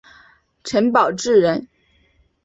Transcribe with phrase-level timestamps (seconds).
[0.63, 1.67] 陈宝炽人。